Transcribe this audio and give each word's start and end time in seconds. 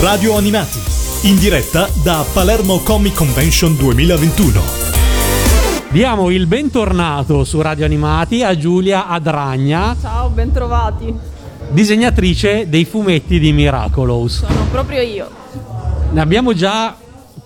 Radio 0.00 0.36
Animati, 0.36 0.78
in 1.22 1.38
diretta 1.38 1.88
da 2.02 2.24
Palermo 2.32 2.80
Comic 2.80 3.14
Convention 3.14 3.76
2021. 3.76 4.60
Diamo 5.90 6.30
il 6.30 6.46
bentornato 6.46 7.44
su 7.44 7.60
Radio 7.62 7.84
Animati 7.84 8.42
a 8.42 8.56
Giulia 8.56 9.08
Adragna, 9.08 9.96
Ciao, 10.00 10.28
bentrovati. 10.28 11.14
disegnatrice 11.70 12.68
dei 12.68 12.84
fumetti 12.84 13.38
di 13.38 13.52
Miraculous. 13.52 14.44
Sono 14.46 14.66
proprio 14.70 15.00
io. 15.00 15.28
Ne 16.12 16.20
abbiamo 16.20 16.52
già 16.52 16.94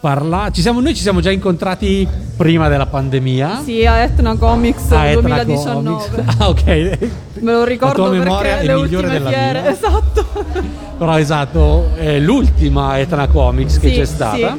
parlato, 0.01 0.53
ci 0.53 0.63
siamo- 0.63 0.81
noi 0.81 0.95
ci 0.95 1.03
siamo 1.03 1.21
già 1.21 1.31
incontrati 1.31 2.09
prima 2.37 2.69
della 2.69 2.87
pandemia. 2.87 3.61
Sì, 3.65 3.85
a 3.87 3.99
Etna 3.99 4.35
Comics 4.37 4.91
a 4.91 5.05
Etna 5.07 5.21
2019. 5.45 5.83
Comics. 6.11 6.37
Ah, 6.39 6.49
ok. 6.49 6.99
Me 7.41 7.53
lo 7.53 7.65
ricordo 7.65 8.03
La 8.03 8.09
tua 8.09 8.19
memoria 8.19 8.51
perché 8.57 8.61
è 8.61 8.67
le 8.67 8.83
migliore 8.83 9.07
ultime 9.07 9.19
della 9.19 9.31
fiere, 9.31 9.61
mia. 9.61 9.71
esatto. 9.71 10.89
Però 11.01 11.19
esatto, 11.19 11.93
è 11.95 12.19
l'ultima 12.19 12.99
Etna 12.99 13.27
Comics 13.27 13.79
che 13.79 13.89
Sì, 13.89 13.95
c'è 13.95 14.05
stata. 14.05 14.37
sì. 14.37 14.59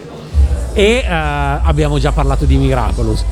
E 0.74 0.84
eh, 0.84 1.06
abbiamo 1.08 2.00
già 2.00 2.12
parlato 2.12 2.46
di 2.46 2.58
Miraculous. 2.58 3.24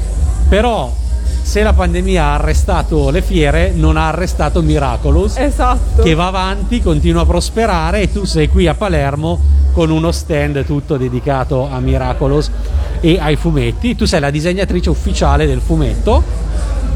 Però 0.47 0.93
se 1.41 1.63
la 1.63 1.73
pandemia 1.73 2.23
ha 2.23 2.33
arrestato 2.35 3.09
le 3.09 3.23
fiere, 3.23 3.71
non 3.73 3.97
ha 3.97 4.09
arrestato 4.09 4.61
Miraculous. 4.61 5.37
Esatto. 5.37 6.03
che 6.03 6.13
va 6.13 6.27
avanti, 6.27 6.83
continua 6.83 7.23
a 7.23 7.25
prosperare 7.25 8.01
e 8.01 8.11
tu 8.11 8.25
sei 8.25 8.47
qui 8.47 8.67
a 8.67 8.75
Palermo 8.75 9.39
con 9.73 9.89
uno 9.89 10.11
stand 10.11 10.63
tutto 10.63 10.95
dedicato 10.95 11.67
a 11.67 11.79
Miraculous 11.79 12.51
e 12.99 13.17
ai 13.19 13.37
fumetti. 13.37 13.95
Tu 13.95 14.05
sei 14.05 14.19
la 14.19 14.29
disegnatrice 14.29 14.91
ufficiale 14.91 15.47
del 15.47 15.61
fumetto. 15.61 16.21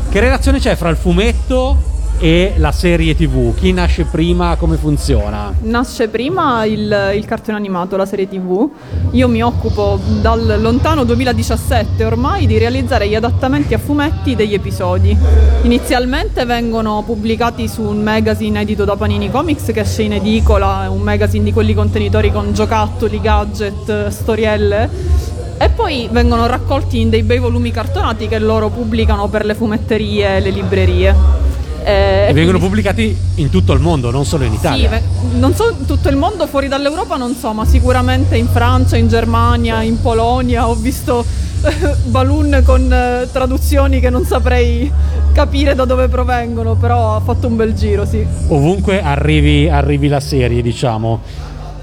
Che 0.09 0.19
relazione 0.19 0.59
c'è 0.59 0.75
fra 0.75 0.89
il 0.89 0.95
fumetto 0.95 1.91
e 2.19 2.53
la 2.57 2.71
serie 2.71 3.15
TV? 3.15 3.53
Chi 3.55 3.71
nasce 3.71 4.05
prima? 4.05 4.55
Come 4.55 4.77
funziona? 4.77 5.53
Nasce 5.61 6.07
prima 6.07 6.65
il, 6.65 7.11
il 7.15 7.25
cartone 7.25 7.57
animato, 7.57 7.97
la 7.97 8.05
serie 8.05 8.27
tv. 8.27 8.69
Io 9.11 9.27
mi 9.27 9.43
occupo 9.43 9.99
dal 10.21 10.57
lontano 10.59 11.03
2017 11.03 12.03
ormai 12.05 12.45
di 12.47 12.57
realizzare 12.57 13.07
gli 13.07 13.15
adattamenti 13.15 13.73
a 13.73 13.77
fumetti 13.77 14.35
degli 14.35 14.53
episodi. 14.53 15.15
Inizialmente 15.63 16.45
vengono 16.45 17.03
pubblicati 17.05 17.67
su 17.67 17.81
un 17.81 18.01
magazine 18.01 18.61
edito 18.61 18.85
da 18.85 18.95
Panini 18.95 19.29
Comics 19.29 19.71
che 19.73 19.81
esce 19.81 20.03
in 20.03 20.13
edicola, 20.13 20.89
un 20.89 21.01
magazine 21.01 21.43
di 21.43 21.53
quelli 21.53 21.73
contenitori 21.73 22.31
con 22.31 22.53
giocattoli, 22.53 23.19
gadget, 23.19 24.07
storielle. 24.07 24.89
E 25.57 25.69
poi 25.69 26.09
vengono 26.11 26.45
raccolti 26.45 26.99
in 26.99 27.09
dei 27.09 27.23
bei 27.23 27.39
volumi 27.39 27.71
cartonati 27.71 28.27
che 28.27 28.39
loro 28.39 28.69
pubblicano 28.69 29.27
per 29.27 29.45
le 29.45 29.55
fumetterie 29.55 30.37
e 30.37 30.39
le 30.39 30.49
librerie. 30.49 31.42
Eh, 31.83 32.27
E 32.29 32.33
vengono 32.33 32.57
quindi- 32.59 32.59
pubblicati 32.59 33.17
in 33.35 33.49
tutto 33.49 33.73
il 33.73 33.79
mondo, 33.79 34.09
non 34.11 34.25
solo 34.25 34.43
in 34.45 34.51
sì, 34.51 34.57
Italia. 34.57 34.89
ve- 34.89 35.01
non 35.37 35.53
so 35.53 35.69
in 35.77 35.85
tutto 35.85 36.07
il 36.09 36.15
mondo, 36.15 36.47
fuori 36.47 36.67
dall'Europa 36.67 37.17
non 37.17 37.35
so, 37.35 37.51
ma 37.53 37.65
sicuramente 37.65 38.37
in 38.37 38.47
Francia, 38.47 38.95
in 38.97 39.07
Germania, 39.09 39.81
in 39.81 39.99
Polonia 40.01 40.67
ho 40.69 40.75
visto 40.75 41.25
eh, 41.65 41.95
balloon 42.05 42.61
con 42.65 42.91
eh, 42.91 43.27
traduzioni 43.31 43.99
che 43.99 44.09
non 44.09 44.25
saprei 44.25 44.91
capire 45.33 45.75
da 45.75 45.85
dove 45.85 46.07
provengono, 46.07 46.75
però 46.75 47.15
ha 47.15 47.19
fatto 47.21 47.47
un 47.47 47.55
bel 47.55 47.73
giro, 47.73 48.05
sì. 48.05 48.25
ovunque 48.47 49.01
arrivi, 49.01 49.67
arrivi 49.69 50.07
la 50.07 50.19
serie, 50.19 50.61
diciamo. 50.61 51.19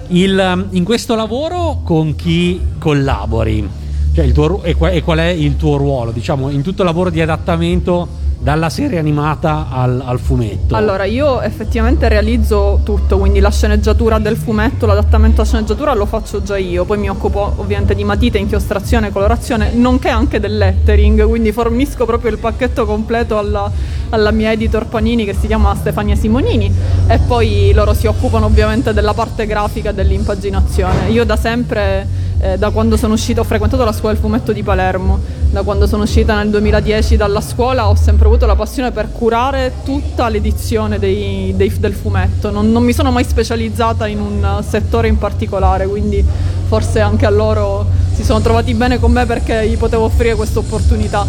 Il, 0.09 0.67
in 0.71 0.83
questo 0.84 1.15
lavoro 1.15 1.81
con 1.84 2.17
chi 2.17 2.61
collabori? 2.78 3.69
Cioè 4.12 4.25
il 4.25 4.33
tuo, 4.33 4.62
e, 4.65 4.75
qua- 4.75 4.91
e 4.91 5.03
qual 5.03 5.19
è 5.19 5.27
il 5.28 5.56
tuo 5.56 5.77
ruolo, 5.77 6.11
diciamo, 6.11 6.48
in 6.51 6.62
tutto 6.62 6.83
il 6.83 6.89
lavoro 6.89 7.11
di 7.11 7.21
adattamento 7.21 8.09
dalla 8.41 8.70
serie 8.70 8.98
animata 8.98 9.66
al, 9.70 10.02
al 10.02 10.19
fumetto? 10.19 10.74
Allora, 10.74 11.05
io 11.05 11.42
effettivamente 11.42 12.08
realizzo 12.08 12.80
tutto, 12.82 13.19
quindi 13.19 13.38
la 13.38 13.50
sceneggiatura 13.50 14.19
del 14.19 14.36
fumetto, 14.36 14.86
l'adattamento 14.86 15.42
a 15.42 15.44
sceneggiatura 15.44 15.92
lo 15.92 16.06
faccio 16.06 16.42
già 16.42 16.56
io, 16.56 16.86
poi 16.86 16.97
mi 16.97 17.10
occupo 17.10 17.52
ovviamente 17.56 17.94
di 17.94 18.02
matite, 18.02 18.38
inchiostrazione, 18.38 19.12
colorazione, 19.12 19.72
nonché 19.74 20.08
anche 20.08 20.41
del 20.41 20.56
lettering, 20.56 21.28
quindi 21.28 21.52
fornisco 21.52 22.06
proprio 22.06 22.30
il 22.30 22.38
pacchetto 22.38 22.87
completo 22.87 23.37
alla, 23.37 23.70
alla 24.09 24.31
mia 24.31 24.53
editor 24.53 24.86
Panini 24.86 25.26
che 25.26 25.34
si 25.34 25.47
chiama 25.47 25.75
Stefania 25.75 26.16
Simonini 26.16 26.72
e 27.09 27.19
poi 27.19 27.72
loro 27.75 27.92
si 27.92 28.06
occupano 28.06 28.47
ovviamente 28.47 28.94
della 28.94 29.12
parte 29.12 29.44
grafica 29.44 29.91
e 29.91 29.94
dell'impaginazione. 29.94 31.10
Io 31.10 31.25
da 31.26 31.36
sempre, 31.36 32.06
eh, 32.41 32.56
da 32.59 32.71
quando 32.71 32.97
sono 32.97 33.15
uscita, 33.15 33.41
ho 33.41 33.45
frequentato 33.45 33.84
la 33.84 33.93
scuola 33.93 34.15
del 34.15 34.23
fumetto 34.23 34.53
di 34.53 34.62
Palermo, 34.62 35.19
da 35.51 35.62
quando 35.62 35.87
sono 35.87 36.05
uscita 36.05 36.37
nel 36.37 36.49
2010 36.51 37.17
dalla 37.17 37.41
scuola 37.41 37.89
ho 37.89 37.95
sempre 37.95 38.27
avuto 38.27 38.47
la 38.47 38.55
passione 38.56 38.93
per 38.93 39.11
curare 39.12 39.73
tutta 39.84 40.28
l'edizione 40.28 40.99
dei- 40.99 41.53
dei- 41.56 41.73
del 41.78 41.93
fumetto, 41.93 42.51
non, 42.51 42.71
non 42.73 42.83
mi 42.83 42.93
sono 42.93 43.11
mai 43.11 43.25
specializzata 43.25 44.06
in 44.06 44.21
un 44.21 44.65
settore 44.67 45.09
in 45.09 45.19
particolare, 45.19 45.87
quindi 45.87 46.25
forse 46.67 47.01
anche 47.01 47.27
a 47.27 47.31
loro 47.31 47.87
si 48.15 48.23
sono 48.25 48.41
trovati 48.41 48.72
bene 48.75 48.99
con 48.99 49.12
me 49.12 49.27
perché 49.27 49.69
gli 49.69 49.77
potevo 49.77 50.05
offrire 50.05 50.34
questa 50.34 50.61
opportunità. 50.61 51.27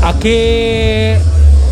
A 0.00 0.14
che... 0.18 1.18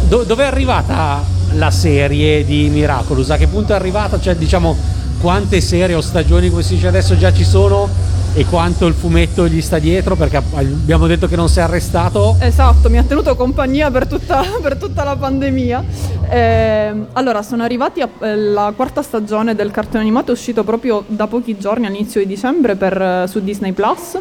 do- 0.09 0.25
dove 0.25 0.43
è 0.45 0.47
arrivata 0.47 1.23
la 1.53 1.71
serie 1.71 2.45
di 2.45 2.69
Miraculous? 2.71 3.31
A 3.31 3.37
che 3.37 3.47
punto 3.47 3.73
è 3.73 3.77
arrivata? 3.77 4.19
Cioè, 4.19 4.35
diciamo, 4.37 4.75
quante 5.23 5.61
serie 5.61 5.95
o 5.95 6.01
stagioni, 6.01 6.51
come 6.51 6.65
si 6.65 6.75
dice 6.75 6.89
adesso, 6.89 7.17
già 7.17 7.33
ci 7.33 7.45
sono? 7.45 7.89
E 8.35 8.45
quanto 8.45 8.87
il 8.87 8.95
fumetto 8.95 9.47
gli 9.47 9.61
sta 9.63 9.79
dietro? 9.79 10.17
Perché 10.17 10.43
abbiamo 10.55 11.07
detto 11.07 11.29
che 11.29 11.37
non 11.37 11.49
si 11.49 11.61
è 11.61 11.63
arrestato. 11.63 12.35
Esatto, 12.41 12.91
mi 12.91 12.99
ha 12.99 13.05
tenuto 13.05 13.37
compagnia 13.37 13.89
per 13.93 14.09
tutta, 14.09 14.43
per 14.61 14.75
tutta 14.75 15.05
la 15.05 15.15
pandemia. 15.15 15.85
Ehm, 16.29 17.07
allora, 17.13 17.43
sono 17.43 17.63
arrivati 17.63 18.03
alla 18.19 18.73
quarta 18.75 19.01
stagione 19.01 19.55
del 19.55 19.71
cartone 19.71 20.01
animato, 20.01 20.33
è 20.33 20.35
uscito 20.35 20.65
proprio 20.65 21.05
da 21.07 21.29
pochi 21.29 21.57
giorni, 21.57 21.87
all'inizio 21.87 22.21
di 22.21 22.27
dicembre, 22.27 22.75
per, 22.75 23.01
eh, 23.01 23.27
su 23.29 23.41
Disney 23.45 23.71
Plus. 23.71 24.19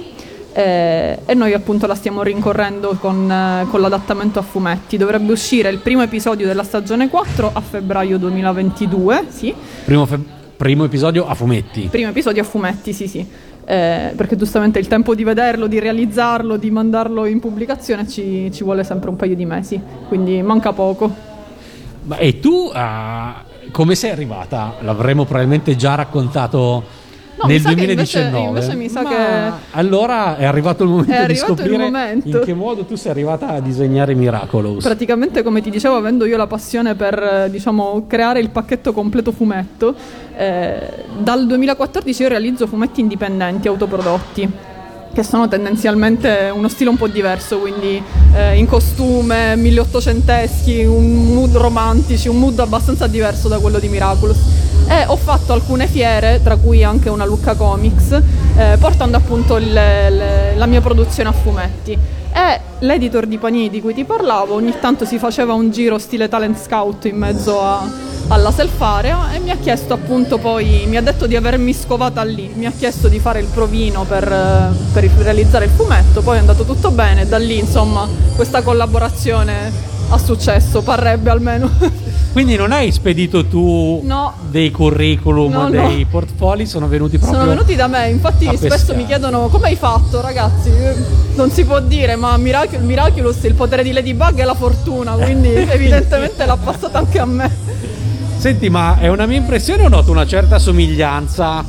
eh, 0.54 1.18
e 1.26 1.34
noi 1.34 1.54
appunto 1.54 1.88
la 1.88 1.96
stiamo 1.96 2.22
rincorrendo 2.22 2.98
con, 3.00 3.32
eh, 3.32 3.66
con 3.72 3.82
l'adattamento 3.82 4.38
a 4.38 4.44
fumetti. 4.44 4.98
Dovrebbe 4.98 5.32
uscire 5.32 5.70
il 5.70 5.80
primo 5.80 6.04
episodio 6.04 6.46
della 6.46 6.64
stagione 6.64 7.10
4 7.10 7.50
a 7.52 7.62
febbraio 7.62 8.20
2022, 8.20 9.26
sì. 9.30 9.52
Primo, 9.86 10.06
fe- 10.06 10.40
primo 10.62 10.84
episodio 10.84 11.26
a 11.26 11.34
fumetti. 11.34 11.88
Primo 11.90 12.10
episodio 12.10 12.44
a 12.44 12.46
fumetti, 12.46 12.94
sì, 12.94 13.08
sì. 13.08 13.26
Eh, 13.66 14.14
perché 14.16 14.36
giustamente 14.36 14.78
il 14.78 14.86
tempo 14.86 15.16
di 15.16 15.24
vederlo, 15.24 15.66
di 15.66 15.80
realizzarlo, 15.80 16.56
di 16.56 16.70
mandarlo 16.70 17.26
in 17.26 17.40
pubblicazione 17.40 18.08
ci, 18.08 18.52
ci 18.54 18.64
vuole 18.64 18.84
sempre 18.84 19.10
un 19.10 19.16
paio 19.16 19.34
di 19.34 19.44
mesi, 19.44 19.82
quindi 20.08 20.40
manca 20.44 20.72
poco. 20.72 21.12
Ma 22.04 22.18
e 22.18 22.40
tu 22.40 22.70
ah, 22.72 23.44
come 23.72 23.96
sei 23.96 24.12
arrivata? 24.12 24.76
L'avremmo 24.82 25.26
probabilmente 25.26 25.76
già 25.76 25.96
raccontato 25.96 26.84
No, 27.42 27.48
nel 27.48 27.56
mi 27.58 27.62
sa 27.62 27.74
che 27.74 27.82
invece- 27.84 28.20
2019. 28.30 28.48
invece 28.48 28.76
mi 28.76 28.90
sa 28.90 29.02
Ma 29.02 29.10
che- 29.10 29.52
allora 29.72 30.38
è 30.38 30.46
arrivato 30.46 30.84
il 30.84 30.90
momento 30.90 31.12
di 31.12 31.18
arrivato 31.18 31.52
il 31.52 31.58
scoprire 31.58 31.78
momento. 31.84 32.28
in 32.38 32.44
che 32.44 32.54
modo 32.54 32.84
tu 32.86 32.96
sei 32.96 33.12
arrivata 33.12 33.50
a 33.50 33.60
disegnare 33.60 34.14
Miraculous. 34.14 34.84
Praticamente, 34.84 35.42
come 35.44 35.62
ti 35.62 35.70
dicevo, 35.70 35.96
avendo 35.96 36.26
io 36.26 36.38
la 36.38 36.48
passione 36.48 36.96
per 36.96 37.48
diciamo, 37.50 38.06
creare 38.08 38.40
il 38.40 38.50
pacchetto 38.50 38.94
completo 38.94 39.32
fumetto, 39.32 39.96
eh, 40.36 40.80
dal 41.20 41.46
2014 41.48 42.22
io 42.22 42.28
realizzo 42.30 42.68
fumetti 42.68 43.02
indipendenti, 43.02 43.68
autoprodotti. 43.68 44.50
Che 45.14 45.24
sono 45.24 45.50
tendenzialmente 45.50 46.50
uno 46.54 46.70
stile 46.70 46.90
un 46.90 46.96
po' 46.96 47.08
diverso, 47.10 47.58
quindi 47.60 48.02
eh, 48.34 48.56
in 48.58 48.66
costume, 48.66 49.58
1800eschi, 49.58 50.86
un 50.86 51.34
mood 51.34 51.54
romantici, 51.58 52.30
un 52.30 52.38
mood 52.40 52.58
abbastanza 52.60 53.08
diverso 53.08 53.50
da 53.50 53.58
quello 53.60 53.78
di 53.80 53.90
Miraculous. 53.90 54.38
E 54.92 55.06
ho 55.08 55.16
fatto 55.16 55.54
alcune 55.54 55.88
fiere, 55.88 56.42
tra 56.44 56.58
cui 56.58 56.84
anche 56.84 57.08
una 57.10 57.24
Lucca 57.26 57.56
Comics, 57.56 58.12
eh, 58.58 58.76
portando 58.78 59.16
appunto 59.16 59.56
il- 59.56 59.72
le- 59.72 60.54
la 60.56 60.66
mia 60.66 60.82
produzione 60.82 61.30
a 61.30 61.32
fumetti. 61.32 61.98
E 62.34 62.60
l'editor 62.80 63.26
di 63.26 63.38
Panini 63.38 63.70
di 63.70 63.80
cui 63.82 63.94
ti 63.94 64.04
parlavo 64.04 64.54
ogni 64.56 64.74
tanto 64.82 65.06
si 65.06 65.18
faceva 65.18 65.54
un 65.54 65.72
giro 65.72 65.98
stile 65.98 66.28
talent 66.28 66.58
scout 66.62 67.06
in 67.06 67.16
mezzo 67.16 67.62
a- 67.62 67.84
alla 68.28 68.52
selfarea 68.52 69.32
e 69.34 69.40
mi 69.40 69.52
ha 69.52 69.58
chiesto 69.58 69.94
appunto 69.94 70.38
poi, 70.38 70.86
mi 70.88 70.98
ha 70.98 71.02
detto 71.02 71.26
di 71.26 71.36
avermi 71.36 71.74
scovata 71.74 72.24
lì, 72.24 72.52
mi 72.56 72.66
ha 72.66 72.72
chiesto 72.78 73.08
di 73.08 73.20
fare 73.20 73.40
il 73.40 73.48
provino 73.48 74.04
per, 74.04 74.30
eh, 74.32 74.76
per 74.94 75.10
realizzare 75.20 75.66
il 75.66 75.72
fumetto, 75.72 76.22
poi 76.22 76.36
è 76.38 76.40
andato 76.40 76.64
tutto 76.66 76.92
bene, 76.92 77.26
da 77.28 77.38
lì 77.38 77.58
insomma 77.60 78.08
questa 78.36 78.62
collaborazione 78.62 79.72
ha 80.10 80.18
successo, 80.18 80.82
parrebbe 80.82 81.30
almeno. 81.30 81.70
Quindi 82.32 82.56
non 82.56 82.72
hai 82.72 82.92
spedito 82.94 83.46
tu 83.46 84.02
No. 84.06 84.34
dei 84.50 84.72
curriculum, 84.72 85.52
No, 85.52 85.64
no. 85.64 85.70
dei 85.90 86.06
portfoli, 86.10 86.66
sono 86.66 86.88
venuti 86.88 87.18
proprio 87.18 87.40
Sono 87.40 87.52
venuti 87.52 87.76
da 87.76 87.88
me, 87.88 88.08
infatti 88.10 88.46
spesso 88.46 88.68
pescare. 88.68 88.98
mi 88.98 89.06
chiedono 89.06 89.48
come 89.50 89.68
hai 89.68 89.76
fatto 89.76 90.22
ragazzi, 90.22 90.70
Eh, 90.70 90.96
non 91.36 91.52
si 91.52 91.66
può 91.66 91.82
dire, 91.82 92.16
ma 92.16 92.38
Mirac- 92.38 92.78
Miraculous 92.80 93.44
il 93.44 93.54
potere 93.54 93.84
di 93.84 93.92
Ladybug 93.92 94.36
è 94.40 94.46
la 94.46 94.54
fortuna, 94.54 95.12
quindi 95.14 95.50
evidentemente 95.54 96.46
l'ha 96.46 96.56
passata 96.58 97.00
anche 97.00 97.20
a 97.20 97.26
me. 97.26 97.52
Senti, 98.38 98.70
ma 98.70 98.98
è 98.98 99.08
una 99.10 99.26
mia 99.26 99.38
impressione 99.38 99.84
o 99.84 99.90
noto 99.90 100.10
una 100.12 100.26
certa 100.26 100.58
somiglianza 100.58 101.64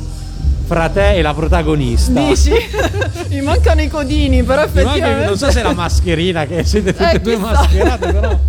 fra 0.65 0.87
te 0.89 1.15
e 1.15 1.21
la 1.21 1.33
protagonista? 1.33 2.19
Dici? 2.21 2.51
Mi 3.29 3.41
mancano 3.41 3.81
i 3.81 3.89
codini, 3.89 4.43
però 4.43 4.61
Mi 4.65 4.67
manca- 4.75 4.81
effettivamente... 4.91 5.25
non 5.25 5.37
so 5.37 5.51
se 5.51 5.59
è 5.59 5.63
la 5.63 5.73
mascherina, 5.73 6.45
che 6.45 6.63
siete 6.63 6.93
tutte 6.93 7.11
Eh, 7.11 7.15
e 7.15 7.19
due 7.19 7.37
mascherate, 7.37 8.11
però 8.13 8.39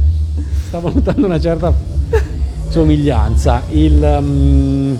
stavo 0.68 0.92
notando 0.94 1.26
una 1.26 1.40
certa 1.40 1.72
somiglianza. 2.74 3.62
Il, 3.70 4.02
um, 4.02 4.98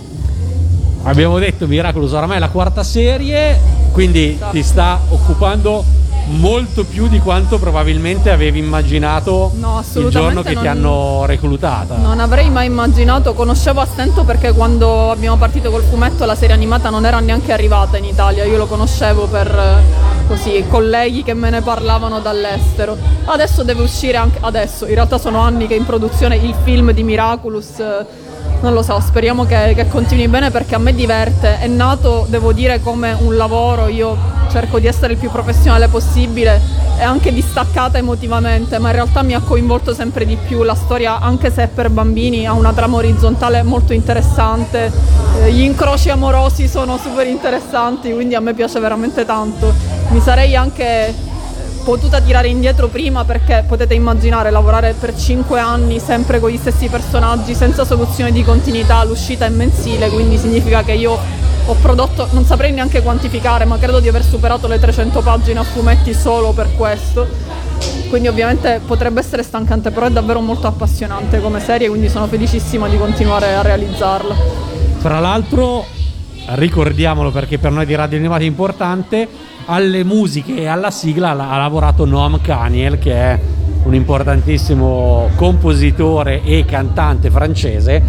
abbiamo 1.03 1.37
detto 1.39 1.67
Miraculous 1.67 2.13
oramai 2.13 2.37
è 2.37 2.39
la 2.39 2.47
quarta 2.47 2.83
serie, 2.83 3.59
quindi 3.91 4.39
ti 4.51 4.63
sta 4.63 4.97
occupando 5.09 5.83
molto 6.27 6.85
più 6.85 7.07
di 7.07 7.19
quanto 7.19 7.59
probabilmente 7.59 8.31
avevi 8.31 8.57
immaginato 8.57 9.51
No, 9.59 9.83
il 9.93 10.07
giorno 10.09 10.41
che 10.41 10.49
ti 10.49 10.55
non- 10.55 10.67
hanno 10.67 11.25
reclutata. 11.25 11.97
Non 11.97 12.19
avrei 12.19 12.49
mai 12.49 12.65
immaginato, 12.67 13.33
conoscevo 13.33 13.81
a 13.81 13.85
stento 13.85 14.23
perché 14.23 14.53
quando 14.53 15.11
abbiamo 15.11 15.35
partito 15.35 15.69
col 15.69 15.83
fumetto 15.83 16.23
la 16.25 16.33
serie 16.35 16.55
animata 16.55 16.89
non 16.89 17.05
era 17.05 17.19
neanche 17.19 17.51
arrivata 17.51 17.97
in 17.97 18.05
Italia, 18.05 18.45
io 18.45 18.57
lo 18.57 18.65
conoscevo 18.67 19.27
per 19.27 19.83
così 20.27 20.63
colleghi 20.69 21.23
che 21.23 21.33
me 21.33 21.49
ne 21.49 21.61
parlavano 21.61 22.19
dall'estero. 22.19 22.97
Adesso 23.25 23.63
deve 23.63 23.83
uscire 23.83 24.17
anche 24.17 24.39
adesso, 24.41 24.85
in 24.85 24.93
realtà 24.93 25.17
sono 25.17 25.39
anni 25.39 25.67
che 25.67 25.75
è 25.75 25.77
in 25.77 25.85
produzione 25.85 26.35
il 26.35 26.55
film 26.63 26.91
di 26.91 27.03
Miraculous. 27.03 27.79
eh, 27.79 28.05
Non 28.61 28.73
lo 28.73 28.81
so, 28.81 28.99
speriamo 28.99 29.45
che, 29.45 29.73
che 29.75 29.87
continui 29.87 30.27
bene 30.27 30.49
perché 30.49 30.75
a 30.75 30.79
me 30.79 30.93
diverte. 30.93 31.59
È 31.59 31.67
nato, 31.67 32.25
devo 32.29 32.53
dire, 32.53 32.81
come 32.81 33.15
un 33.19 33.35
lavoro. 33.35 33.87
Io 33.87 34.17
cerco 34.49 34.79
di 34.79 34.87
essere 34.87 35.13
il 35.13 35.19
più 35.19 35.29
professionale 35.29 35.87
possibile 35.87 36.61
e 36.97 37.03
anche 37.03 37.33
distaccata 37.33 37.97
emotivamente, 37.97 38.79
ma 38.79 38.87
in 38.87 38.95
realtà 38.95 39.21
mi 39.21 39.33
ha 39.33 39.41
coinvolto 39.41 39.93
sempre 39.93 40.25
di 40.25 40.37
più. 40.37 40.63
La 40.63 40.73
storia, 40.73 41.19
anche 41.19 41.51
se 41.51 41.63
è 41.63 41.67
per 41.67 41.89
bambini, 41.89 42.47
ha 42.47 42.53
una 42.53 42.71
trama 42.71 42.97
orizzontale 42.97 43.61
molto 43.63 43.93
interessante. 43.93 44.91
Eh, 45.41 45.51
Gli 45.51 45.61
incroci 45.61 46.09
amorosi 46.09 46.67
sono 46.67 46.97
super 46.97 47.27
interessanti, 47.27 48.13
quindi 48.13 48.33
a 48.35 48.39
me 48.39 48.53
piace 48.53 48.79
veramente 48.79 49.25
tanto. 49.25 49.73
Mi 50.15 50.21
sarei 50.21 50.55
anche 50.55 51.13
potuta 51.83 52.21
tirare 52.21 52.47
indietro 52.47 52.87
prima 52.87 53.25
perché 53.25 53.65
potete 53.67 53.95
immaginare 53.95 54.49
lavorare 54.49 54.95
per 54.97 55.13
5 55.13 55.59
anni 55.59 55.99
sempre 55.99 56.39
con 56.39 56.49
gli 56.49 56.55
stessi 56.55 56.87
personaggi 56.87 57.53
senza 57.53 57.83
soluzione 57.83 58.31
di 58.31 58.41
continuità, 58.41 59.03
l'uscita 59.03 59.45
è 59.45 59.49
mensile, 59.49 60.07
quindi 60.07 60.37
significa 60.37 60.83
che 60.83 60.93
io 60.93 61.19
ho 61.65 61.73
prodotto, 61.81 62.29
non 62.31 62.45
saprei 62.45 62.71
neanche 62.71 63.01
quantificare, 63.01 63.65
ma 63.65 63.77
credo 63.77 63.99
di 63.99 64.07
aver 64.07 64.23
superato 64.23 64.67
le 64.67 64.79
300 64.79 65.19
pagine 65.19 65.59
a 65.59 65.63
fumetti 65.63 66.13
solo 66.13 66.53
per 66.53 66.73
questo. 66.77 67.27
Quindi 68.07 68.29
ovviamente 68.29 68.79
potrebbe 68.87 69.19
essere 69.19 69.43
stancante, 69.43 69.91
però 69.91 70.05
è 70.05 70.11
davvero 70.11 70.39
molto 70.39 70.67
appassionante 70.67 71.41
come 71.41 71.59
serie, 71.59 71.89
quindi 71.89 72.07
sono 72.07 72.27
felicissima 72.27 72.87
di 72.87 72.97
continuare 72.97 73.53
a 73.53 73.61
realizzarla. 73.61 74.33
Fra 74.99 75.19
l'altro, 75.19 75.85
ricordiamolo 76.49 77.31
perché 77.31 77.57
per 77.57 77.71
noi 77.71 77.85
di 77.85 77.95
Radio 77.95 78.17
Animati 78.17 78.43
è 78.43 78.47
importante, 78.47 79.27
alle 79.65 80.03
musiche 80.03 80.55
e 80.57 80.67
alla 80.67 80.91
sigla 80.91 81.31
ha 81.31 81.57
lavorato 81.57 82.05
Noam 82.05 82.39
Kaniel 82.41 82.99
che 82.99 83.13
è 83.13 83.39
un 83.83 83.93
importantissimo 83.95 85.29
compositore 85.35 86.43
e 86.43 86.65
cantante 86.65 87.29
francese 87.31 88.01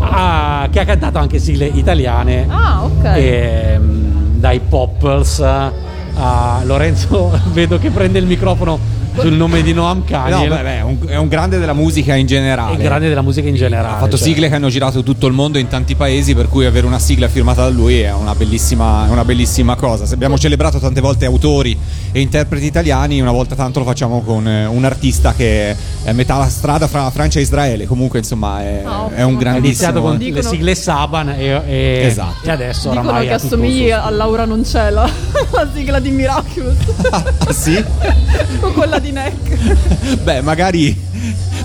ah, 0.00 0.68
che 0.70 0.80
ha 0.80 0.84
cantato 0.84 1.18
anche 1.18 1.38
sigle 1.38 1.66
italiane 1.66 2.46
Ah, 2.48 2.84
ok. 2.84 3.04
ehm, 3.04 4.12
dai 4.38 4.60
Popples 4.60 5.40
a 5.40 6.60
Lorenzo 6.64 7.36
vedo 7.52 7.78
che 7.78 7.90
prende 7.90 8.18
il 8.20 8.26
microfono 8.26 8.78
sul 9.16 9.32
nome 9.32 9.62
di 9.62 9.72
Noam 9.72 9.98
No, 9.98 10.04
Kaniel 10.04 10.48
beh, 10.48 10.62
beh, 10.62 10.76
è, 10.78 10.82
un, 10.82 10.98
è 11.06 11.16
un 11.16 11.28
grande 11.28 11.58
della 11.58 11.72
musica 11.72 12.14
in 12.14 12.26
generale. 12.26 12.76
e 12.78 12.82
grande 12.82 13.08
della 13.08 13.22
musica 13.22 13.48
in 13.48 13.54
generale 13.54 13.94
Ha 13.94 13.98
fatto 13.98 14.16
cioè. 14.16 14.26
sigle 14.28 14.48
che 14.48 14.54
hanno 14.54 14.68
girato 14.68 15.02
tutto 15.02 15.26
il 15.26 15.32
mondo 15.32 15.58
in 15.58 15.68
tanti 15.68 15.94
paesi, 15.94 16.34
per 16.34 16.48
cui 16.48 16.66
avere 16.66 16.86
una 16.86 16.98
sigla 16.98 17.28
firmata 17.28 17.62
da 17.62 17.68
lui 17.68 18.00
è 18.00 18.12
una 18.12 18.34
bellissima, 18.34 19.06
è 19.06 19.10
una 19.10 19.24
bellissima 19.24 19.76
cosa. 19.76 20.04
Se 20.06 20.14
abbiamo 20.14 20.36
celebrato 20.38 20.78
tante 20.78 21.00
volte 21.00 21.24
autori 21.26 21.76
e 22.12 22.20
interpreti 22.20 22.66
italiani, 22.66 23.20
una 23.20 23.32
volta 23.32 23.54
tanto 23.54 23.78
lo 23.80 23.84
facciamo 23.84 24.20
con 24.22 24.46
eh, 24.48 24.66
un 24.66 24.84
artista 24.84 25.32
che 25.34 25.70
è 25.70 25.76
a 26.06 26.12
metà 26.12 26.36
la 26.38 26.48
strada 26.48 26.86
fra 26.88 27.08
Francia 27.10 27.38
e 27.38 27.42
Israele. 27.42 27.86
Comunque, 27.86 28.18
insomma, 28.18 28.62
è, 28.62 28.82
Ah, 28.84 29.08
è 29.14 29.22
un 29.22 29.34
ottimo. 29.36 29.50
ha 29.50 29.56
iniziato 29.56 30.00
grandissimo. 30.00 30.00
con 30.02 30.18
Dicono- 30.18 30.42
le 30.42 30.48
sigle 30.48 30.74
Saban 30.74 31.28
e, 31.30 31.62
e- 31.66 32.02
Esatto. 32.06 32.46
e 32.46 32.50
adesso 32.50 32.88
Dicono 32.90 33.08
oramai 33.08 33.26
che 33.28 33.32
assomigli 33.34 33.90
a 33.90 34.10
Laura 34.10 34.44
Noncella, 34.44 35.08
la 35.52 35.68
sigla 35.74 35.98
di 36.00 36.10
Miraculous, 36.10 36.76
ah, 37.10 37.52
sì? 37.52 37.76
o 38.60 38.68
quella 38.72 38.98
di 39.04 39.12
Neck. 39.12 40.16
Beh, 40.24 40.40
magari. 40.40 40.98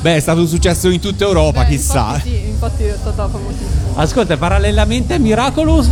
Beh, 0.02 0.18
è 0.18 0.20
stato 0.20 0.42
un 0.42 0.48
successo 0.48 0.90
in 0.90 1.00
tutta 1.00 1.24
Europa, 1.24 1.64
Beh, 1.64 1.70
chissà. 1.70 2.14
Infatti, 2.14 2.30
sì, 2.30 2.48
infatti 2.48 2.84
è 2.84 2.96
stata 3.00 3.28
famosissima. 3.28 3.96
Ascolta, 3.96 4.38
parallelamente 4.38 5.14
a 5.14 5.18
Miraculous, 5.18 5.90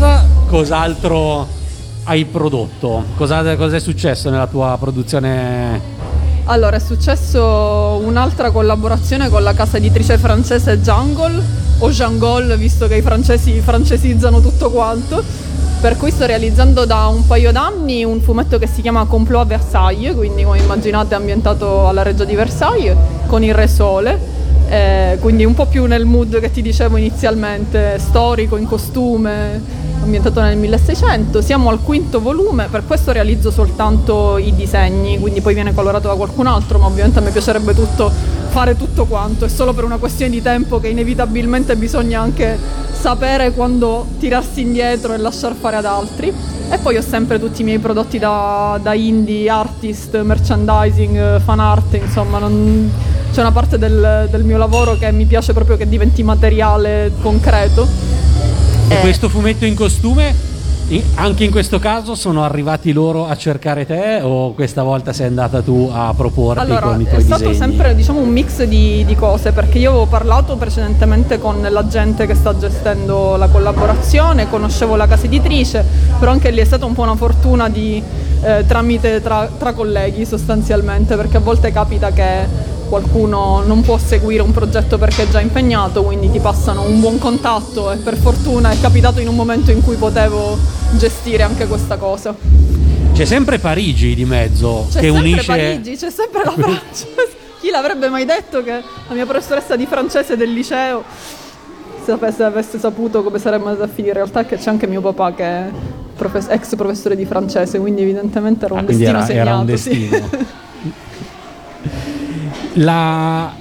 cos'altro 0.47 1.47
hai 2.03 2.25
prodotto? 2.25 3.03
Cosa, 3.15 3.55
cosa 3.55 3.75
è 3.75 3.79
successo 3.79 4.29
nella 4.29 4.47
tua 4.47 4.77
produzione? 4.79 5.95
Allora, 6.45 6.77
è 6.77 6.79
successo 6.79 8.01
un'altra 8.03 8.51
collaborazione 8.51 9.29
con 9.29 9.43
la 9.43 9.53
casa 9.53 9.77
editrice 9.77 10.17
francese 10.17 10.79
Jungle, 10.79 11.43
o 11.79 11.89
Jungle, 11.89 12.55
visto 12.57 12.87
che 12.87 12.95
i 12.95 13.01
francesi 13.01 13.59
francesizzano 13.59 14.39
tutto 14.41 14.69
quanto. 14.69 15.21
Per 15.79 15.95
cui 15.95 16.09
sto 16.09 16.25
realizzando 16.25 16.85
da 16.85 17.05
un 17.05 17.27
paio 17.27 17.51
d'anni 17.51 18.03
un 18.03 18.19
fumetto 18.19 18.57
che 18.57 18.65
si 18.65 18.81
chiama 18.81 19.05
Complot 19.05 19.41
a 19.41 19.45
Versailles, 19.45 20.15
quindi 20.15 20.43
come 20.43 20.57
immaginate 20.57 21.13
è 21.13 21.17
ambientato 21.17 21.87
alla 21.87 22.01
reggia 22.01 22.23
di 22.23 22.33
Versailles, 22.33 22.95
con 23.27 23.43
il 23.43 23.53
Re 23.53 23.67
Sole, 23.67 24.19
eh, 24.69 25.17
quindi 25.21 25.45
un 25.45 25.53
po' 25.53 25.67
più 25.67 25.85
nel 25.85 26.05
mood 26.05 26.39
che 26.39 26.49
ti 26.49 26.63
dicevo 26.63 26.97
inizialmente, 26.97 27.99
storico, 27.99 28.57
in 28.57 28.65
costume, 28.65 29.61
ambientato 30.01 30.41
nel 30.41 30.57
1600. 30.57 31.41
Siamo 31.41 31.69
al 31.69 31.79
quinto 31.83 32.21
volume, 32.21 32.67
per 32.71 32.83
questo 32.85 33.11
realizzo 33.11 33.51
soltanto 33.51 34.37
i 34.37 34.55
disegni, 34.55 35.19
quindi 35.19 35.41
poi 35.41 35.53
viene 35.53 35.75
colorato 35.75 36.07
da 36.07 36.15
qualcun 36.15 36.47
altro, 36.47 36.79
ma 36.79 36.87
ovviamente 36.87 37.19
a 37.19 37.21
me 37.21 37.29
piacerebbe 37.29 37.75
tutto, 37.75 38.11
fare 38.49 38.75
tutto 38.75 39.05
quanto, 39.05 39.45
è 39.45 39.47
solo 39.47 39.73
per 39.73 39.83
una 39.83 39.97
questione 39.97 40.31
di 40.31 40.41
tempo 40.41 40.79
che 40.79 40.87
inevitabilmente 40.87 41.75
bisogna 41.75 42.19
anche 42.19 42.85
sapere 42.99 43.51
quando 43.51 44.05
tirarsi 44.19 44.61
indietro 44.61 45.13
e 45.13 45.17
lasciar 45.17 45.53
fare 45.53 45.75
ad 45.77 45.85
altri. 45.85 46.33
E 46.69 46.77
poi 46.79 46.97
ho 46.97 47.01
sempre 47.01 47.39
tutti 47.39 47.61
i 47.61 47.63
miei 47.63 47.79
prodotti 47.79 48.17
da, 48.19 48.77
da 48.81 48.93
indie, 48.93 49.49
artist, 49.49 50.19
merchandising, 50.21 51.15
eh, 51.35 51.39
fan 51.39 51.59
art, 51.59 51.93
insomma, 51.93 52.39
non- 52.39 52.91
c'è 53.31 53.41
una 53.41 53.51
parte 53.51 53.77
del, 53.77 54.27
del 54.31 54.43
mio 54.43 54.57
lavoro 54.57 54.97
che 54.97 55.11
mi 55.11 55.25
piace 55.25 55.53
proprio 55.53 55.77
che 55.77 55.87
diventi 55.87 56.23
materiale 56.23 57.11
concreto. 57.21 57.87
E 58.89 58.95
Eh. 58.95 58.99
questo 58.99 59.29
fumetto 59.29 59.65
in 59.65 59.75
costume? 59.75 60.46
Anche 61.15 61.43
in 61.43 61.51
questo 61.51 61.79
caso 61.79 62.15
sono 62.15 62.45
arrivati 62.45 62.93
loro 62.93 63.27
a 63.27 63.35
cercare 63.35 63.85
te 63.85 64.21
o 64.21 64.53
questa 64.53 64.83
volta 64.83 65.11
sei 65.11 65.27
andata 65.27 65.61
tu 65.61 65.89
a 65.91 66.13
proporti 66.15 66.61
Allora, 66.61 66.87
con 66.87 67.01
i 67.01 67.03
è 67.03 67.09
tuoi 67.09 67.21
stato 67.23 67.49
disegni? 67.49 67.57
sempre 67.57 67.93
diciamo, 67.93 68.19
un 68.19 68.29
mix 68.29 68.63
di, 68.63 69.03
di 69.05 69.15
cose 69.15 69.51
perché 69.51 69.79
io 69.79 69.89
avevo 69.89 70.05
parlato 70.05 70.55
precedentemente 70.55 71.39
con 71.39 71.61
la 71.61 71.87
gente 71.87 72.25
che 72.25 72.35
sta 72.35 72.57
gestendo 72.57 73.35
la 73.35 73.47
collaborazione, 73.47 74.49
conoscevo 74.49 74.95
la 74.95 75.07
casa 75.07 75.25
editrice, 75.25 75.83
però 76.19 76.31
anche 76.31 76.51
lì 76.51 76.61
è 76.61 76.65
stata 76.65 76.85
un 76.85 76.93
po' 76.93 77.01
una 77.01 77.17
fortuna 77.17 77.67
di 77.67 78.01
eh, 78.41 78.63
tramite 78.65 79.21
tra, 79.21 79.49
tra 79.57 79.73
colleghi 79.73 80.25
sostanzialmente 80.25 81.17
perché 81.17 81.35
a 81.35 81.41
volte 81.41 81.69
capita 81.73 82.11
che 82.11 82.75
qualcuno 82.87 83.61
non 83.65 83.81
può 83.81 83.97
seguire 83.97 84.41
un 84.41 84.51
progetto 84.51 84.97
perché 84.97 85.23
è 85.23 85.27
già 85.29 85.41
impegnato, 85.41 86.03
quindi 86.03 86.31
ti 86.31 86.39
passano 86.39 86.83
un 86.83 87.01
buon 87.01 87.17
contatto 87.19 87.91
e 87.91 87.97
per 87.97 88.15
fortuna 88.15 88.71
è 88.71 88.79
capitato 88.79 89.19
in 89.19 89.27
un 89.27 89.35
momento 89.35 89.71
in 89.71 89.81
cui 89.81 89.97
potevo 89.97 90.57
gestire 90.93 91.43
anche 91.43 91.67
questa 91.67 91.97
cosa. 91.97 92.35
C'è 93.13 93.25
sempre 93.25 93.57
Parigi 93.59 94.13
di 94.15 94.25
mezzo 94.25 94.85
C'è 94.91 94.99
che 94.99 95.05
sempre 95.07 95.19
unisce 95.29 95.45
Parigi, 95.45 95.95
c'è 95.95 96.09
sempre 96.11 96.43
la 96.43 96.51
Francia. 96.57 97.05
Chi 97.59 97.69
l'avrebbe 97.71 98.09
mai 98.09 98.25
detto 98.25 98.63
che 98.63 98.71
la 99.07 99.13
mia 99.15 99.25
professoressa 99.25 99.75
di 99.75 99.85
francese 99.87 100.37
del 100.37 100.53
liceo 100.53 101.03
se 102.05 102.11
avesse, 102.43 102.79
saputo 102.79 103.21
come 103.23 103.37
saremmo 103.39 103.65
andati 103.67 103.89
a 103.89 103.93
finire? 103.93 104.19
In 104.19 104.25
realtà 104.25 104.45
che 104.45 104.55
c'è 104.57 104.69
anche 104.69 104.87
mio 104.87 105.01
papà 105.01 105.33
che 105.33 105.43
è 105.43 105.69
profes- 106.15 106.47
ex 106.49 106.75
professore 106.75 107.15
di 107.17 107.25
francese, 107.25 107.79
quindi 107.79 108.03
evidentemente 108.03 108.63
era 108.65 108.75
un 108.75 108.79
Ah, 108.79 108.83
destino 108.83 109.09
era, 109.09 109.27
era 109.27 109.55
un 109.57 109.67
segnato. 109.67 109.77
sì. 109.77 109.89
destino. 110.09 110.29
La, 112.75 113.53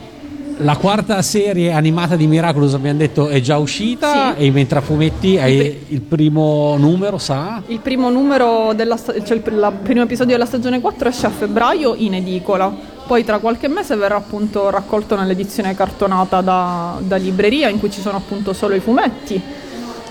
la 0.58 0.76
quarta 0.76 1.20
serie 1.22 1.72
animata 1.72 2.16
di 2.16 2.26
Miraculous 2.26 2.74
abbiamo 2.74 2.98
detto 2.98 3.28
è 3.28 3.40
già 3.40 3.58
uscita 3.58 4.34
Sì. 4.36 4.44
e 4.46 4.50
mentre 4.50 4.78
a 4.78 4.82
fumetti 4.82 5.38
hai 5.38 5.84
il 5.88 6.00
primo 6.00 6.76
numero, 6.78 7.18
sa? 7.18 7.62
Il 7.66 7.80
primo 7.80 8.08
numero 8.08 8.72
della 8.74 8.96
cioè 8.96 9.14
il, 9.44 9.56
la- 9.58 9.70
primo 9.70 10.02
episodio 10.02 10.32
della 10.32 10.46
stagione 10.46 10.80
4 10.80 11.08
esce 11.08 11.26
a 11.26 11.30
febbraio 11.30 11.94
in 11.96 12.14
edicola. 12.14 12.72
Poi 13.06 13.22
tra 13.24 13.38
qualche 13.38 13.68
mese 13.68 13.94
verrà 13.96 14.16
appunto 14.16 14.68
raccolto 14.70 15.14
nell'edizione 15.14 15.74
cartonata 15.74 16.40
da, 16.40 16.96
da 17.00 17.16
libreria 17.16 17.68
in 17.68 17.78
cui 17.78 17.90
ci 17.90 18.00
sono 18.00 18.16
appunto 18.16 18.52
solo 18.52 18.74
i 18.74 18.80
fumetti. 18.80 19.40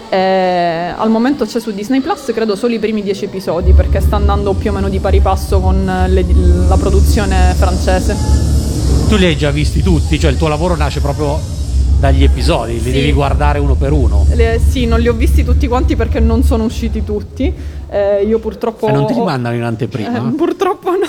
Eh, 0.07 0.93
al 0.95 1.09
momento 1.09 1.45
c'è 1.45 1.59
su 1.59 1.71
Disney 1.71 1.99
Plus 1.99 2.31
credo 2.33 2.55
solo 2.55 2.73
i 2.75 2.79
primi 2.79 3.01
10 3.01 3.25
episodi 3.25 3.73
perché 3.73 3.99
sta 3.99 4.15
andando 4.15 4.53
più 4.53 4.69
o 4.69 4.73
meno 4.73 4.87
di 4.87 4.99
pari 4.99 5.19
passo 5.19 5.59
con 5.59 5.83
le- 6.07 6.25
la 6.69 6.77
produzione 6.77 7.53
francese. 7.57 8.44
Tu 9.07 9.15
li 9.17 9.25
hai 9.25 9.37
già 9.37 9.51
visti 9.51 9.81
tutti, 9.83 10.19
cioè 10.19 10.31
il 10.31 10.37
tuo 10.37 10.47
lavoro 10.47 10.75
nasce 10.75 10.99
proprio 10.99 11.39
dagli 11.99 12.23
episodi, 12.23 12.73
li 12.73 12.79
Sì. 12.81 12.91
devi 12.91 13.11
guardare 13.13 13.59
uno 13.59 13.75
per 13.75 13.91
uno. 13.91 14.25
Le- 14.33 14.59
sì, 14.67 14.85
non 14.85 14.99
li 14.99 15.07
ho 15.07 15.13
visti 15.13 15.43
tutti 15.45 15.67
quanti 15.67 15.95
perché 15.95 16.19
non 16.19 16.43
sono 16.43 16.63
usciti 16.63 17.03
tutti. 17.03 17.53
Eh, 17.89 18.23
io 18.27 18.39
purtroppo... 18.39 18.87
E 18.87 18.91
non 18.91 19.05
ti 19.05 19.13
li 19.13 19.21
mandano 19.21 19.55
in 19.55 19.61
anteprima? 19.63 20.17
Eh, 20.17 20.31
purtroppo 20.35 20.89
no, 20.91 21.07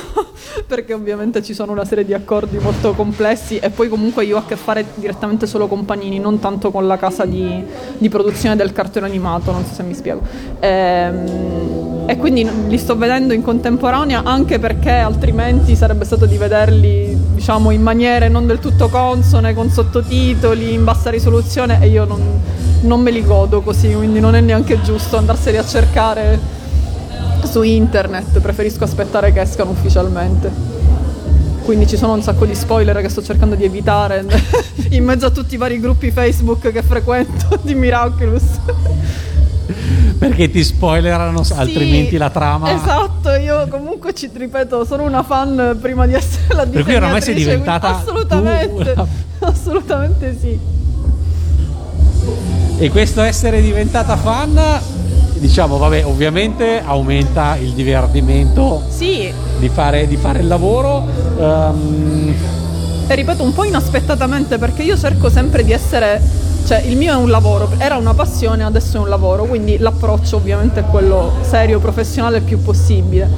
perché 0.67 0.95
ovviamente 0.95 1.43
ci 1.43 1.55
sono 1.55 1.73
una 1.73 1.85
serie 1.85 2.05
di 2.05 2.15
accordi 2.15 2.59
molto 2.59 2.93
complessi 2.93 3.59
e 3.59 3.71
poi 3.71 3.89
comunque 3.89 4.25
io 4.25 4.37
ho 4.37 4.41
a 4.41 4.45
che 4.47 4.57
fare 4.57 4.85
direttamente 4.95 5.47
solo 5.47 5.67
con 5.67 5.85
Panini, 5.85 6.19
non 6.19 6.39
tanto 6.39 6.71
con 6.71 6.87
la 6.87 6.97
casa 6.97 7.25
di, 7.25 7.63
di 7.99 8.09
produzione 8.09 8.57
del 8.57 8.73
cartone 8.73 9.07
animato, 9.07 9.53
non 9.53 9.65
so 9.65 9.75
se 9.75 9.83
mi 9.83 9.95
spiego. 9.95 10.23
Ehm, 10.61 12.05
e 12.07 12.17
quindi 12.19 12.49
li 12.69 12.79
sto 12.79 12.97
vedendo 12.97 13.33
in 13.33 13.43
contemporanea 13.43 14.23
anche 14.23 14.59
perché 14.59 14.91
altrimenti 14.93 15.75
sarebbe 15.75 16.05
stato 16.05 16.27
di 16.27 16.37
vederli 16.37 17.17
diciamo 17.35 17.73
in 17.73 17.83
maniere 17.83 18.29
non 18.29 18.47
del 18.47 18.61
tutto 18.61 18.89
consone, 18.89 19.55
con 19.55 19.71
sottotitoli, 19.71 20.73
in 20.73 20.85
bassa 20.85 21.11
risoluzione 21.11 21.79
e 21.83 21.89
io 21.89 22.05
non, 22.05 22.21
non 22.83 23.01
me 23.01 23.11
li 23.11 23.25
godo 23.25 23.61
così, 23.61 23.93
quindi 23.93 24.21
non 24.21 24.35
è 24.35 24.41
neanche 24.41 24.81
giusto 24.83 25.17
andarseli 25.17 25.57
a 25.57 25.65
cercare 25.65 26.39
su 27.47 27.63
internet, 27.63 28.41
preferisco 28.41 28.85
aspettare 28.85 29.33
che 29.33 29.41
escano 29.41 29.71
ufficialmente. 29.71 30.51
Quindi 31.63 31.87
ci 31.87 31.97
sono 31.97 32.13
un 32.13 32.23
sacco 32.23 32.47
di 32.47 32.55
spoiler 32.55 33.01
che 33.01 33.09
sto 33.09 33.23
cercando 33.23 33.57
di 33.57 33.65
evitare 33.65 34.25
in 34.91 35.05
mezzo 35.05 35.27
a 35.27 35.31
tutti 35.31 35.55
i 35.55 35.57
vari 35.57 35.81
gruppi 35.81 36.11
Facebook 36.13 36.71
che 36.71 36.83
frequento 36.83 37.59
di 37.63 37.75
Miraculous. 37.75 38.45
Perché 40.19 40.51
ti 40.51 40.63
spoilerano 40.63 41.43
Sì, 41.43 41.53
altrimenti 41.55 42.17
la 42.17 42.31
trama. 42.31 42.73
Esatto, 42.73 43.31
io 43.31 43.67
comunque 43.69 44.15
ci 44.15 44.31
ripeto, 44.33 44.85
sono 44.85 45.03
una 45.03 45.23
fan 45.23 45.77
prima 45.81 46.07
di 46.07 46.15
essere 46.15 46.55
la 46.55 46.67
Per 46.67 46.85
cui 46.85 46.95
oramai 46.95 47.21
sei 47.21 47.35
diventata 47.35 47.97
Assolutamente, 47.97 48.95
tu 48.95 49.07
assolutamente 49.45 50.37
sì. 50.41 50.59
E 52.79 52.91
questo 52.91 53.23
essere 53.23 53.61
diventata 53.61 54.17
fan, 54.17 54.55
diciamo, 55.39 55.79
vabbè, 55.79 56.05
ovviamente 56.05 56.83
aumenta 56.85 57.57
il 57.57 57.73
divertimento 57.73 58.83
Sì, 58.89 59.33
di 59.59 59.69
fare, 59.69 60.07
di 60.07 60.17
fare 60.17 60.41
il 60.41 60.47
lavoro. 60.47 61.05
ehm, 61.39 62.35
e 63.09 63.15
ripeto 63.15 63.43
un 63.43 63.53
po' 63.55 63.65
inaspettatamente 63.65 64.59
perché 64.59 64.83
io 64.83 64.97
cerco 64.99 65.31
sempre 65.31 65.63
di 65.65 65.71
essere, 65.73 66.21
cioè 66.67 66.79
il 66.81 66.97
mio 66.97 67.13
è 67.13 67.17
un 67.17 67.31
lavoro, 67.31 67.71
era 67.79 67.97
una 67.97 68.15
passione, 68.15 68.65
adesso 68.65 68.97
è 68.97 69.01
un 69.01 69.09
lavoro, 69.09 69.45
quindi 69.45 69.79
l'approccio 69.79 70.37
ovviamente 70.37 70.81
è 70.81 70.85
quello 70.85 71.35
serio, 71.43 71.79
professionale 71.79 72.39
il 72.39 72.43
più 72.43 72.61
possibile. 72.61 73.29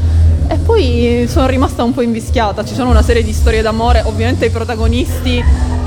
E 0.50 0.56
poi 0.56 1.26
sono 1.28 1.46
rimasta 1.46 1.82
un 1.82 1.92
po' 1.92 2.00
invischiata, 2.00 2.64
ci 2.64 2.72
sono 2.74 2.88
una 2.88 3.02
serie 3.02 3.22
di 3.22 3.34
storie 3.34 3.60
d'amore, 3.60 4.02
ovviamente 4.06 4.46
i 4.46 4.50
protagonisti 4.50 5.36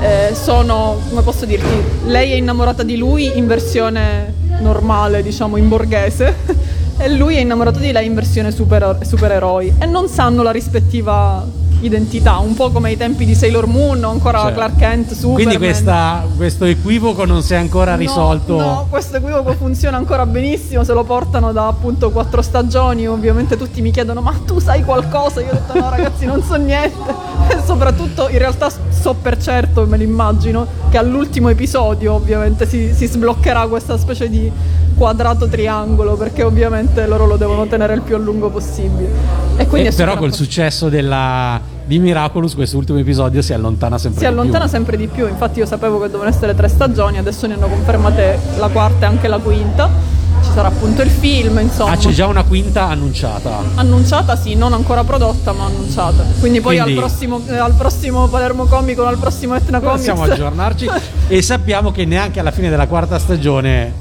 eh, 0.00 0.32
sono, 0.34 0.98
come 1.08 1.22
posso 1.22 1.44
dirti, 1.44 1.66
lei 2.06 2.30
è 2.30 2.34
innamorata 2.36 2.84
di 2.84 2.96
lui 2.96 3.36
in 3.36 3.48
versione 3.48 4.32
normale, 4.62 5.22
diciamo 5.22 5.58
in 5.58 5.68
borghese, 5.68 6.34
e 6.96 7.08
lui 7.10 7.36
è 7.36 7.40
innamorato 7.40 7.78
di 7.78 7.92
lei 7.92 8.06
in 8.06 8.14
versione 8.14 8.50
super, 8.50 9.00
supereroi. 9.02 9.74
E 9.78 9.86
non 9.86 10.08
sanno 10.08 10.42
la 10.42 10.50
rispettiva 10.50 11.44
identità, 11.82 12.38
un 12.38 12.54
po' 12.54 12.70
come 12.70 12.88
ai 12.90 12.96
tempi 12.96 13.24
di 13.24 13.34
Sailor 13.34 13.66
Moon 13.66 14.02
o 14.04 14.10
ancora 14.10 14.40
Certo. 14.40 14.54
Clark 14.54 14.76
Kent, 14.76 15.12
Superman. 15.12 15.34
quindi 15.34 15.56
questa- 15.58 16.26
questo 16.36 16.64
equivoco 16.64 17.24
non 17.24 17.42
si 17.42 17.54
è 17.54 17.56
ancora 17.56 17.92
No, 17.92 17.98
risolto. 17.98 18.56
No, 18.56 18.86
questo 18.88 19.16
equivoco 19.16 19.52
funziona 19.54 19.96
ancora 19.96 20.26
benissimo, 20.26 20.84
se 20.84 20.92
lo 20.92 21.04
portano 21.04 21.52
da 21.52 21.66
appunto 21.66 22.10
quattro 22.10 22.42
stagioni, 22.42 23.06
ovviamente 23.06 23.56
tutti 23.56 23.80
mi 23.80 23.90
chiedono 23.90 24.20
ma 24.20 24.32
tu 24.44 24.58
sai 24.58 24.84
qualcosa? 24.84 25.40
Io 25.40 25.48
ho 25.50 25.52
detto 25.52 25.78
no 25.78 25.90
ragazzi 25.90 26.24
non 26.26 26.42
so 26.42 26.54
niente 26.56 27.10
e 27.48 27.58
soprattutto 27.64 28.28
in 28.28 28.38
realtà 28.38 28.68
so 28.90 29.14
per 29.14 29.36
certo, 29.40 29.84
me 29.86 29.96
l'immagino, 29.96 30.66
che 30.90 30.98
all'ultimo 30.98 31.48
episodio 31.48 32.14
ovviamente 32.14 32.66
si, 32.68 32.92
si 32.94 33.06
sbloccherà 33.06 33.66
questa 33.66 33.98
specie 33.98 34.28
di 34.30 34.50
quadrato 34.96 35.48
triangolo 35.48 36.16
perché 36.16 36.42
ovviamente 36.42 37.06
loro 37.06 37.26
lo 37.26 37.36
devono 37.36 37.66
tenere 37.66 37.94
il 37.94 38.02
più 38.02 38.14
a 38.14 38.18
lungo 38.18 38.50
possibile. 38.50 39.10
E 39.56 39.66
quindi 39.66 39.88
Eh, 39.88 39.90
è 39.90 39.94
però 39.94 40.16
col 40.16 40.32
successo 40.32 40.88
della, 40.88 41.60
di 41.84 41.98
Miraculous, 41.98 42.54
quest'ultimo 42.54 42.98
episodio 42.98 43.42
si 43.42 43.52
allontana 43.52 43.98
sempre 43.98 44.20
si 44.20 44.26
di 44.26 44.30
più. 44.32 44.40
allontana 44.40 44.68
sempre 44.68 44.96
di 44.96 45.08
più, 45.08 45.26
infatti 45.26 45.58
io 45.58 45.66
sapevo 45.66 45.98
che 46.00 46.06
dovevano 46.06 46.30
essere 46.30 46.54
tre 46.54 46.68
stagioni, 46.68 47.18
adesso 47.18 47.46
ne 47.46 47.54
hanno 47.54 47.66
confermate 47.66 48.38
la 48.58 48.68
quarta 48.68 49.06
e 49.06 49.08
anche 49.08 49.28
la 49.28 49.38
quinta. 49.38 50.20
Ci 50.42 50.50
sarà 50.54 50.68
appunto 50.68 51.02
il 51.02 51.10
film, 51.10 51.58
insomma. 51.60 51.92
Ah, 51.92 51.96
c'è 51.96 52.10
già 52.10 52.26
una 52.26 52.42
quinta 52.42 52.88
annunciata. 52.88 53.58
Annunciata 53.76 54.34
sì, 54.34 54.54
non 54.54 54.72
ancora 54.72 55.04
prodotta, 55.04 55.52
ma 55.52 55.66
annunciata. 55.66 56.24
Quindi 56.40 56.60
poi 56.60 56.78
Quindi- 56.80 56.94
al, 56.94 57.04
prossimo, 57.06 57.40
eh, 57.46 57.56
al 57.56 57.74
prossimo 57.74 58.26
Palermo 58.26 58.64
Comic 58.64 58.96
Con, 58.96 59.06
al 59.06 59.18
prossimo 59.18 59.54
Etna 59.54 59.78
Comics. 59.78 59.98
Possiamo 59.98 60.22
aggiornarci 60.32 60.90
e 61.28 61.42
sappiamo 61.42 61.92
che 61.92 62.04
neanche 62.04 62.40
alla 62.40 62.50
fine 62.50 62.70
della 62.70 62.88
quarta 62.88 63.20
stagione 63.20 63.92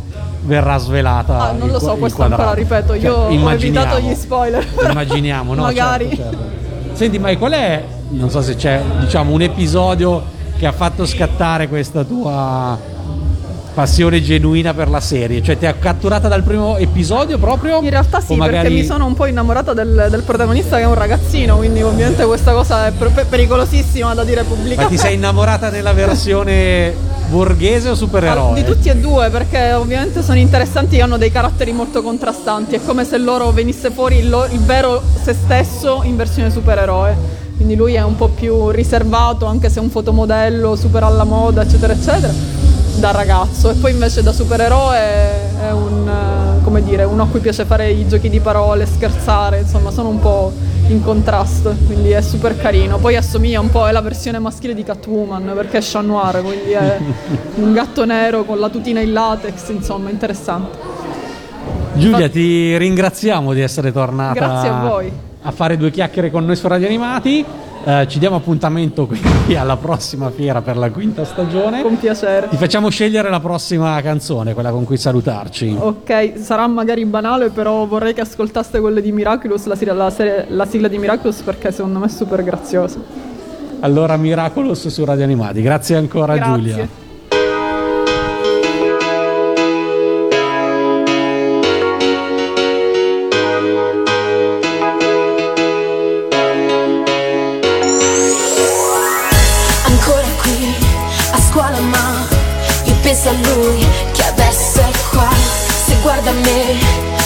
verrà 0.44 0.78
svelata. 0.80 1.50
Ah, 1.50 1.52
non 1.52 1.70
lo 1.70 1.80
so, 1.80 1.94
questo 1.96 2.24
ancora 2.24 2.54
ripeto, 2.54 2.96
io 2.96 3.14
ho 3.14 3.52
evitato 3.52 4.00
gli 4.00 4.16
spoiler. 4.16 4.66
Immaginiamo, 4.90 5.54
no? 5.54 5.62
Magari. 5.62 6.08
Certo, 6.10 6.24
certo. 6.24 6.61
Senti, 7.02 7.18
Mai, 7.18 7.36
qual 7.36 7.54
è, 7.54 7.84
non 8.10 8.30
so 8.30 8.44
se 8.44 8.56
c'è, 8.56 8.80
diciamo, 9.00 9.34
un 9.34 9.42
episodio 9.42 10.22
che 10.56 10.68
ha 10.68 10.72
fatto 10.72 11.04
scattare 11.08 11.68
questa 11.68 12.04
tua 12.04 12.78
passione 13.74 14.22
genuina 14.22 14.76
per 14.76 14.88
la 14.88 15.00
serie? 15.00 15.42
Cioè 15.42 15.58
ti 15.58 15.66
ha 15.66 15.74
catturata 15.74 16.28
dal 16.28 16.44
primo 16.44 16.78
episodio 16.78 17.40
proprio? 17.40 17.82
In 17.82 17.90
realtà 17.90 18.22
sì, 18.22 18.36
magari- 18.36 18.68
perché 18.68 18.70
mi 18.82 18.86
sono 18.86 19.08
un 19.08 19.16
po' 19.16 19.26
innamorata 19.26 19.74
del, 19.74 20.10
del 20.12 20.22
protagonista 20.22 20.78
che 20.78 20.84
è 20.84 20.86
un 20.86 20.94
ragazzino, 20.94 21.58
quindi 21.58 21.82
ovviamente 21.82 22.24
questa 22.24 22.52
cosa 22.52 22.86
è 22.86 22.92
per- 22.92 23.26
pericolosissima 23.28 24.14
da 24.14 24.24
dire 24.24 24.44
Ma 24.44 24.50
pubblicamente. 24.50 24.94
ti 24.96 25.02
sei 25.02 25.16
innamorata 25.16 25.72
nella 25.72 25.94
versione 25.94 26.94
borghese 27.32 27.90
o 27.90 27.96
supereroe? 27.96 28.54
Di 28.54 28.66
tutti 28.66 28.90
e 28.90 28.98
due, 28.98 29.30
perché 29.30 29.74
ovviamente 29.74 30.22
sono 30.22 30.38
interessanti 30.38 30.98
e 30.98 31.02
hanno 31.02 31.18
dei 31.18 31.32
caratteri 31.32 31.72
molto 31.72 32.04
contrastanti. 32.04 32.76
È 32.76 32.82
come 32.86 33.06
se 33.06 33.18
loro 33.18 33.52
venisse 33.52 33.90
fuori 33.90 34.18
il, 34.18 34.30
lo- 34.30 34.46
il 34.46 34.60
vero 34.60 35.02
se 35.24 35.34
stesso 35.34 36.02
in 36.04 36.18
versione 36.18 36.52
supereroe. 36.52 37.40
Quindi 37.56 37.76
lui 37.76 37.94
è 37.94 38.04
un 38.04 38.16
po' 38.16 38.28
più 38.28 38.70
riservato, 38.70 39.46
anche 39.46 39.70
se 39.70 39.80
è 39.80 39.82
un 39.82 39.90
fotomodello 39.90 40.76
super 40.76 41.04
alla 41.04 41.24
moda, 41.24 41.62
eccetera, 41.62 41.94
eccetera, 41.94 42.34
da 42.96 43.12
ragazzo. 43.12 43.70
E 43.70 43.74
poi 43.76 43.92
invece 43.92 44.22
da 44.24 44.34
supereroe 44.34 44.98
è 44.98 45.72
un, 45.72 46.10
come 46.72 46.84
dire, 46.84 47.04
uno 47.04 47.24
a 47.24 47.28
cui 47.28 47.42
piace 47.42 47.66
fare 47.66 47.90
i 47.90 48.08
giochi 48.08 48.30
di 48.30 48.40
parole, 48.40 48.86
scherzare, 48.86 49.60
insomma, 49.60 49.92
sono 49.92 50.08
un 50.08 50.20
po' 50.20 50.54
in 50.88 51.04
contrasto, 51.04 51.76
quindi 51.86 52.12
è 52.12 52.22
super 52.22 52.56
carino. 52.56 52.98
Poi 52.98 53.18
assomiglia 53.18 53.60
un 53.60 53.70
po', 53.70 53.90
è 53.90 53.92
la 53.92 54.00
versione 54.00 54.40
maschile 54.40 54.74
di 54.74 54.82
Catwoman, 54.82 55.52
perché 55.54 55.80
è 55.80 55.82
Chat 55.84 56.02
Noir, 56.02 56.42
quindi 56.42 56.72
è 56.72 56.98
un 57.56 57.74
gatto 57.74 58.06
nero 58.06 58.46
con 58.46 58.58
la 58.58 58.70
tutina 58.70 59.02
in 59.02 59.12
latex, 59.12 59.68
insomma, 59.68 60.10
interessante. 60.12 60.78
Giulia, 61.96 62.30
ti 62.30 62.78
ringraziamo 62.78 63.52
di 63.52 63.60
essere 63.60 63.92
tornata 63.92 64.34
Grazie 64.34 64.70
a 64.70 64.80
voi. 64.80 65.12
a 65.42 65.52
fare 65.52 65.76
due 65.76 65.92
chiacchiere 65.92 66.32
con 66.32 66.46
noi 66.46 66.56
su 66.56 66.70
Radio 66.70 66.88
Animati. 66.88 67.46
Eh, 67.84 68.08
ci 68.08 68.20
diamo 68.20 68.36
appuntamento 68.36 69.08
quindi 69.08 69.56
alla 69.56 69.76
prossima 69.76 70.30
fiera 70.30 70.62
per 70.62 70.78
la 70.78 70.92
quinta 70.92 71.26
stagione. 71.26 71.82
Con 71.82 71.98
piacere. 71.98 72.48
Ti 72.50 72.58
facciamo 72.58 72.90
scegliere 72.90 73.30
la 73.30 73.40
prossima 73.40 74.00
canzone, 74.02 74.54
quella 74.54 74.70
con 74.72 74.84
cui 74.84 74.98
salutarci. 74.98 75.76
Ok, 75.80 76.34
sarà 76.36 76.68
magari 76.68 77.04
banale, 77.06 77.50
però 77.50 77.86
vorrei 77.86 78.14
che 78.14 78.22
ascoltaste 78.22 78.80
quelle 78.80 79.02
di 79.02 79.12
Miraculous, 79.12 79.66
la, 79.66 79.76
sigla- 79.76 79.94
la 79.94 80.10
serie- 80.12 80.46
la 80.50 80.66
sigla 80.66 80.88
di 80.88 80.98
Miraculous, 81.00 81.42
perché 81.42 81.72
secondo 81.72 82.00
me 82.00 82.06
è 82.06 82.10
super 82.10 82.44
graziosa. 82.44 83.00
Allora, 83.80 84.16
Miraculous 84.16 84.88
su 84.90 85.04
Radio 85.04 85.24
Animati. 85.24 85.62
Grazie 85.64 85.96
ancora, 85.96 86.36
Grazie. 86.36 86.54
Giulia. 86.54 86.88
Lui 103.44 103.86
che 104.14 104.24
adesso 104.24 104.80
è 104.80 104.92
qua. 105.10 105.30
Se 105.86 105.96
guarda 106.02 106.32
me 106.32 106.78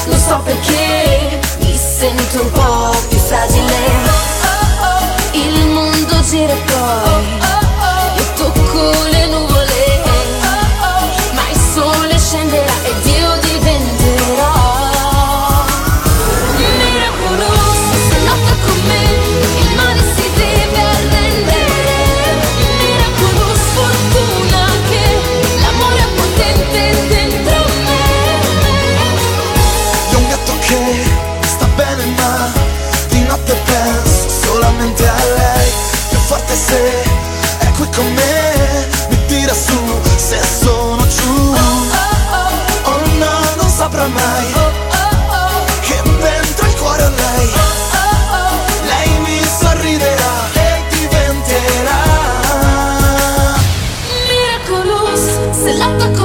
non 0.08 0.20
so 0.20 0.40
perché. 0.44 1.40
Mi 1.60 1.76
sento 1.76 2.42
un 2.42 2.52
po' 2.52 2.96
più 3.10 3.18
fragile. 3.18 4.24
Il 5.32 5.68
mondo 5.68 6.22
gira 6.22 6.54
poi 6.66 7.55
the 56.00 56.25